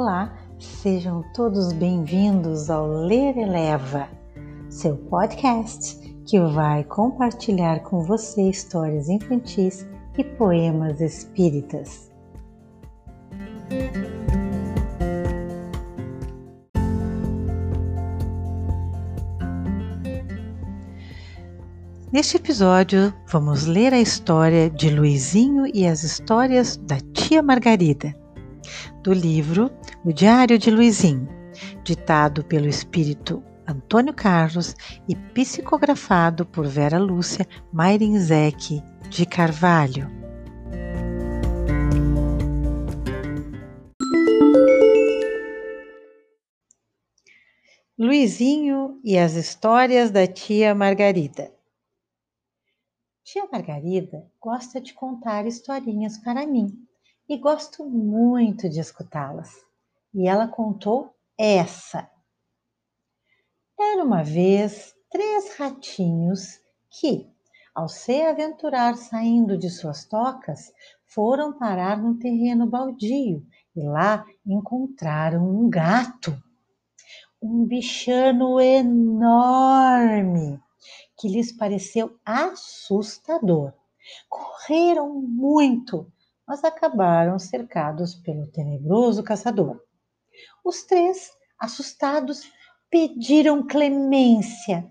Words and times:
Olá, 0.00 0.32
sejam 0.60 1.24
todos 1.34 1.72
bem-vindos 1.72 2.70
ao 2.70 2.86
Ler 2.86 3.36
Eleva, 3.36 4.08
seu 4.70 4.96
podcast 4.96 5.98
que 6.24 6.38
vai 6.38 6.84
compartilhar 6.84 7.80
com 7.80 8.04
você 8.04 8.48
histórias 8.48 9.08
infantis 9.08 9.84
e 10.16 10.22
poemas 10.22 11.00
espíritas. 11.00 12.12
Neste 22.12 22.36
episódio, 22.36 23.12
vamos 23.26 23.66
ler 23.66 23.92
a 23.92 24.00
história 24.00 24.70
de 24.70 24.90
Luizinho 24.90 25.64
e 25.74 25.88
as 25.88 26.04
histórias 26.04 26.76
da 26.76 27.00
tia 27.12 27.42
Margarida, 27.42 28.14
do 29.02 29.12
livro 29.12 29.70
O 30.04 30.12
Diário 30.12 30.58
de 30.58 30.70
Luizinho, 30.70 31.28
ditado 31.84 32.44
pelo 32.44 32.66
espírito 32.66 33.42
Antônio 33.66 34.14
Carlos 34.14 34.74
e 35.08 35.14
psicografado 35.14 36.46
por 36.46 36.66
Vera 36.66 36.98
Lúcia 36.98 37.46
Mairinzec 37.72 38.82
de 39.10 39.26
Carvalho. 39.26 40.10
Luizinho 47.98 49.00
e 49.04 49.18
as 49.18 49.34
histórias 49.34 50.10
da 50.10 50.26
tia 50.26 50.74
Margarida. 50.74 51.52
Tia 53.24 53.46
Margarida 53.52 54.30
gosta 54.40 54.80
de 54.80 54.94
contar 54.94 55.46
historinhas 55.46 56.16
para 56.16 56.46
mim 56.46 56.87
e 57.28 57.36
gosto 57.36 57.84
muito 57.84 58.68
de 58.68 58.80
escutá-las. 58.80 59.50
E 60.14 60.26
ela 60.26 60.48
contou 60.48 61.14
essa. 61.36 62.08
Era 63.78 64.02
uma 64.02 64.24
vez 64.24 64.94
três 65.10 65.56
ratinhos 65.56 66.60
que, 66.90 67.28
ao 67.74 67.88
se 67.88 68.22
aventurar 68.22 68.96
saindo 68.96 69.58
de 69.58 69.70
suas 69.70 70.04
tocas, 70.04 70.72
foram 71.04 71.56
parar 71.56 71.96
num 71.96 72.18
terreno 72.18 72.66
baldio 72.66 73.46
e 73.76 73.82
lá 73.82 74.24
encontraram 74.46 75.48
um 75.48 75.68
gato. 75.68 76.36
Um 77.40 77.64
bichano 77.64 78.60
enorme 78.60 80.60
que 81.16 81.28
lhes 81.28 81.52
pareceu 81.52 82.18
assustador. 82.24 83.72
Correram 84.28 85.20
muito, 85.20 86.10
mas 86.48 86.64
acabaram 86.64 87.38
cercados 87.38 88.14
pelo 88.14 88.46
tenebroso 88.46 89.22
caçador. 89.22 89.78
Os 90.64 90.82
três, 90.84 91.30
assustados, 91.60 92.50
pediram 92.88 93.66
clemência. 93.66 94.90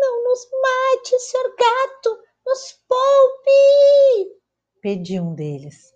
Não 0.00 0.24
nos 0.24 0.40
mate, 0.50 1.18
senhor 1.20 1.54
gato, 1.54 2.22
nos 2.46 2.72
poupe! 2.88 4.40
pediu 4.84 5.22
um 5.22 5.34
deles. 5.34 5.94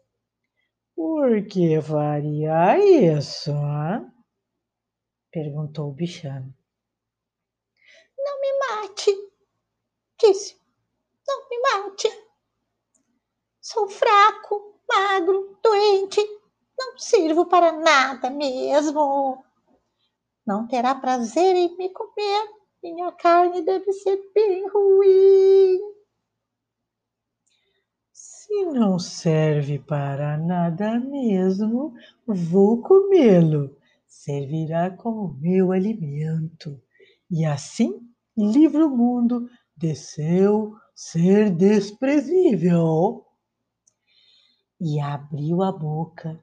Por 0.96 1.46
que 1.46 1.80
faria 1.82 2.78
isso? 2.78 3.50
Hein? 3.50 4.10
perguntou 5.30 5.90
o 5.90 5.92
bichano. 5.92 6.54
Não 8.18 8.40
me 8.40 8.58
mate, 8.58 9.10
disse: 10.18 10.58
Não 11.26 11.48
me 11.50 11.58
mate. 11.60 12.27
Sou 13.70 13.86
fraco, 13.86 14.80
magro, 14.88 15.58
doente, 15.62 16.22
não 16.78 16.96
sirvo 16.96 17.44
para 17.44 17.70
nada 17.70 18.30
mesmo. 18.30 19.44
Não 20.46 20.66
terá 20.66 20.94
prazer 20.94 21.54
em 21.54 21.76
me 21.76 21.90
comer. 21.90 22.48
Minha 22.82 23.12
carne 23.12 23.60
deve 23.60 23.92
ser 23.92 24.18
bem 24.34 24.66
ruim. 24.70 25.80
Se 28.10 28.64
não 28.72 28.98
serve 28.98 29.78
para 29.78 30.38
nada 30.38 30.98
mesmo, 30.98 31.92
vou 32.26 32.80
comê-lo. 32.80 33.76
Servirá 34.06 34.90
como 34.90 35.36
meu 35.42 35.72
alimento. 35.72 36.80
E 37.30 37.44
assim 37.44 38.00
livre 38.34 38.82
o 38.82 38.88
mundo 38.88 39.46
de 39.76 39.94
seu 39.94 40.72
ser 40.94 41.50
desprezível. 41.50 43.27
E 44.80 45.00
abriu 45.00 45.62
a 45.62 45.72
boca, 45.72 46.40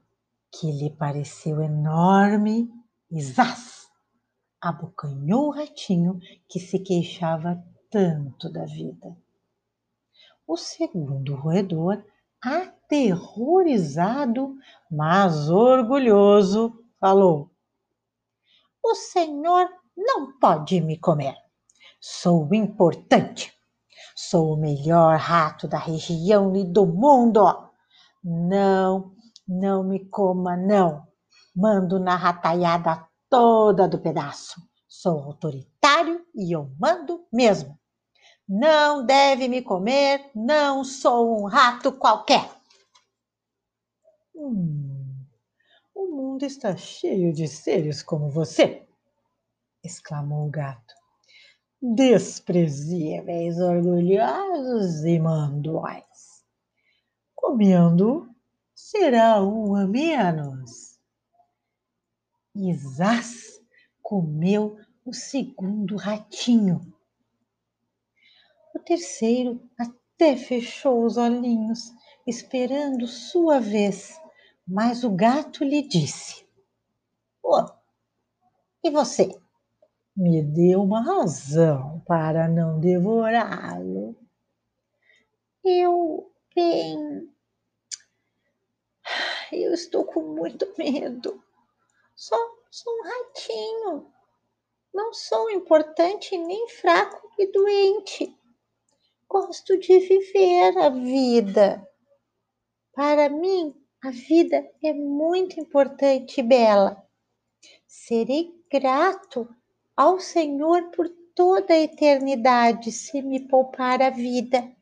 que 0.52 0.70
lhe 0.70 0.90
pareceu 0.90 1.62
enorme, 1.62 2.70
e 3.10 3.22
zás! 3.22 3.88
Abocanhou 4.60 5.46
o 5.46 5.52
ratinho 5.52 6.20
que 6.48 6.60
se 6.60 6.78
queixava 6.78 7.64
tanto 7.90 8.52
da 8.52 8.66
vida. 8.66 9.16
O 10.46 10.56
segundo 10.56 11.34
roedor, 11.34 12.04
aterrorizado, 12.42 14.54
mas 14.90 15.48
orgulhoso, 15.48 16.84
falou: 17.00 17.50
O 18.82 18.94
senhor 18.94 19.68
não 19.96 20.38
pode 20.38 20.78
me 20.80 20.98
comer. 20.98 21.34
Sou 22.00 22.52
importante. 22.54 23.52
Sou 24.14 24.52
o 24.52 24.56
melhor 24.56 25.16
rato 25.16 25.66
da 25.66 25.78
região 25.78 26.54
e 26.54 26.64
do 26.64 26.86
mundo. 26.86 27.40
Não, 28.28 29.14
não 29.46 29.84
me 29.84 30.04
coma, 30.08 30.56
não. 30.56 31.06
Mando 31.54 32.00
na 32.00 32.16
rataiada 32.16 33.06
toda 33.30 33.86
do 33.86 34.00
pedaço. 34.00 34.60
Sou 34.88 35.20
autoritário 35.20 36.26
e 36.34 36.52
eu 36.52 36.72
mando 36.80 37.24
mesmo. 37.32 37.78
Não 38.48 39.06
deve 39.06 39.46
me 39.46 39.62
comer, 39.62 40.28
não 40.34 40.82
sou 40.82 41.40
um 41.40 41.46
rato 41.46 41.92
qualquer. 41.92 42.50
Hum, 44.34 45.24
o 45.94 46.08
mundo 46.08 46.44
está 46.44 46.76
cheio 46.76 47.32
de 47.32 47.46
seres 47.46 48.02
como 48.02 48.28
você, 48.28 48.88
exclamou 49.84 50.48
o 50.48 50.50
gato 50.50 50.96
desprezíveis, 51.94 53.58
orgulhosos 53.58 55.04
e 55.04 55.18
mandões. 55.18 56.05
Comendo 57.46 58.28
será 58.74 59.40
um 59.40 59.76
a 59.76 59.86
menos. 59.86 60.98
Isás 62.52 63.62
comeu 64.02 64.76
o 65.04 65.14
segundo 65.14 65.94
ratinho. 65.94 66.92
O 68.74 68.80
terceiro 68.80 69.62
até 69.78 70.36
fechou 70.36 71.04
os 71.04 71.16
olhinhos, 71.16 71.94
esperando 72.26 73.06
sua 73.06 73.60
vez, 73.60 74.20
mas 74.66 75.04
o 75.04 75.10
gato 75.10 75.62
lhe 75.62 75.86
disse: 75.86 76.44
oh, 77.44 77.64
E 78.82 78.90
você? 78.90 79.30
me 80.16 80.42
deu 80.42 80.82
uma 80.82 81.00
razão 81.00 82.02
para 82.08 82.48
não 82.48 82.80
devorá-lo. 82.80 84.16
Eu, 85.64 86.28
bem. 86.52 87.05
Estou 89.76 90.06
com 90.06 90.22
muito 90.22 90.66
medo. 90.78 91.42
Só 92.14 92.34
sou 92.70 92.90
um 92.98 93.02
ratinho. 93.02 94.12
Não 94.92 95.12
sou 95.12 95.50
importante, 95.50 96.38
nem 96.38 96.66
fraco 96.70 97.30
e 97.38 97.46
doente. 97.52 98.34
Gosto 99.28 99.76
de 99.76 99.98
viver 99.98 100.78
a 100.78 100.88
vida. 100.88 101.86
Para 102.94 103.28
mim, 103.28 103.74
a 104.02 104.10
vida 104.10 104.66
é 104.82 104.94
muito 104.94 105.60
importante 105.60 106.40
e 106.40 106.42
bela. 106.42 107.06
Serei 107.86 108.58
grato 108.72 109.46
ao 109.94 110.18
Senhor 110.18 110.90
por 110.90 111.06
toda 111.34 111.74
a 111.74 111.80
eternidade, 111.80 112.90
se 112.92 113.20
me 113.20 113.46
poupar 113.46 114.00
a 114.00 114.08
vida. 114.08 114.74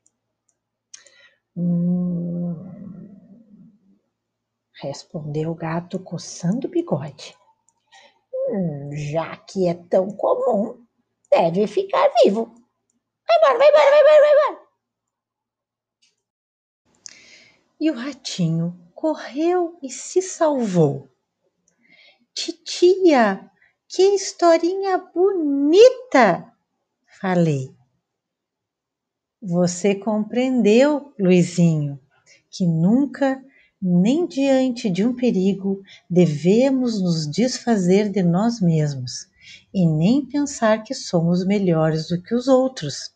Hum, 1.56 2.13
respondeu 4.84 5.50
o 5.50 5.54
gato 5.54 5.98
coçando 5.98 6.66
o 6.66 6.70
bigode. 6.70 7.36
Hum, 8.48 8.90
já 8.92 9.36
que 9.36 9.66
é 9.66 9.74
tão 9.74 10.08
comum, 10.10 10.84
deve 11.30 11.66
ficar 11.66 12.10
vivo. 12.22 12.46
Vai 13.26 13.36
embora, 13.38 13.58
vai 13.58 13.68
embora, 13.68 13.90
vai 13.90 14.00
embora, 14.00 14.20
vai 14.20 14.32
embora. 14.32 14.64
E 17.80 17.90
o 17.90 17.94
ratinho 17.94 18.78
correu 18.94 19.78
e 19.82 19.90
se 19.90 20.22
salvou. 20.22 21.10
Titia, 22.34 23.50
que 23.88 24.02
historinha 24.14 24.98
bonita! 24.98 26.52
Falei. 27.20 27.74
Você 29.40 29.94
compreendeu, 29.94 31.14
Luizinho, 31.18 32.00
que 32.50 32.66
nunca 32.66 33.44
nem 33.86 34.26
diante 34.26 34.88
de 34.88 35.04
um 35.04 35.14
perigo 35.14 35.82
devemos 36.08 37.02
nos 37.02 37.30
desfazer 37.30 38.08
de 38.08 38.22
nós 38.22 38.58
mesmos 38.58 39.28
e 39.74 39.86
nem 39.86 40.24
pensar 40.24 40.82
que 40.82 40.94
somos 40.94 41.46
melhores 41.46 42.08
do 42.08 42.22
que 42.22 42.34
os 42.34 42.48
outros. 42.48 43.12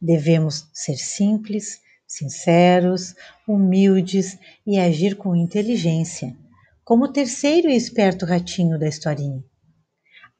Devemos 0.00 0.68
ser 0.72 0.96
simples, 0.96 1.80
sinceros, 2.06 3.16
humildes 3.48 4.38
e 4.64 4.78
agir 4.78 5.16
com 5.16 5.34
inteligência, 5.34 6.36
como 6.84 7.06
o 7.06 7.12
terceiro 7.12 7.68
e 7.68 7.74
esperto 7.74 8.24
ratinho 8.24 8.78
da 8.78 8.86
historinha. 8.86 9.42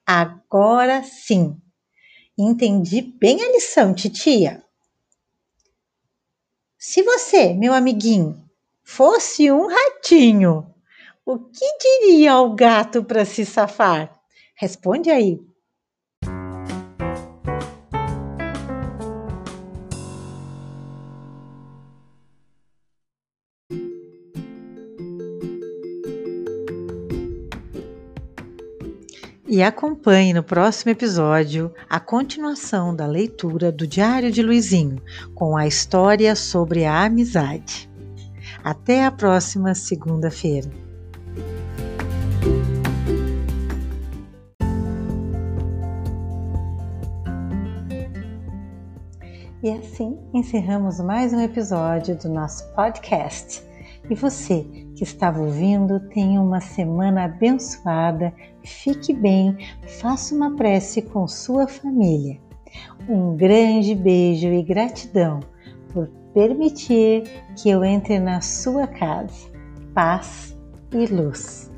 Agora 0.07 1.03
sim, 1.03 1.61
entendi 2.39 3.03
bem 3.03 3.43
a 3.43 3.51
lição, 3.51 3.93
titia. 3.93 4.63
Se 6.79 7.03
você, 7.03 7.53
meu 7.53 7.75
amiguinho, 7.75 8.49
fosse 8.91 9.53
um 9.53 9.69
ratinho, 9.69 10.67
o 11.25 11.39
que 11.39 11.79
diria 11.79 12.33
ao 12.33 12.53
gato 12.57 13.05
para 13.05 13.25
se 13.25 13.47
safar? 13.47 14.11
Responde 14.57 15.09
aí. 15.11 15.41
E 29.47 29.63
acompanhe 29.63 30.33
no 30.33 30.43
próximo 30.43 30.91
episódio 30.91 31.73
a 31.89 32.01
continuação 32.01 32.95
da 32.95 33.07
leitura 33.07 33.71
do 33.71 33.87
Diário 33.87 34.33
de 34.33 34.43
Luizinho, 34.43 35.01
com 35.35 35.57
a 35.57 35.67
história 35.67 36.35
sobre 36.35 36.85
a 36.85 37.05
amizade. 37.05 37.90
Até 38.63 39.05
a 39.05 39.11
próxima 39.11 39.75
segunda-feira. 39.75 40.71
E 49.63 49.71
assim 49.71 50.19
encerramos 50.33 51.01
mais 51.01 51.35
um 51.35 51.41
episódio 51.41 52.17
do 52.17 52.31
nosso 52.31 52.67
podcast. 52.75 53.63
E 54.09 54.15
você 54.15 54.65
que 54.97 55.05
estava 55.05 55.41
ouvindo, 55.41 56.01
tenha 56.09 56.41
uma 56.41 56.61
semana 56.61 57.25
abençoada, 57.25 58.33
fique 58.65 59.13
bem, 59.13 59.57
faça 60.01 60.35
uma 60.35 60.57
prece 60.57 61.03
com 61.03 61.29
sua 61.29 61.69
família. 61.69 62.41
Um 63.09 63.37
grande 63.37 63.95
beijo 63.95 64.49
e 64.49 64.63
gratidão 64.63 65.41
por 65.93 66.09
permitir 66.35 67.25
que 67.57 67.71
eu 67.71 67.85
entre 67.85 68.19
na 68.19 68.41
sua 68.41 68.87
casa. 68.87 69.51
Paz 69.95 70.57
e 70.93 71.07
luz. 71.07 71.70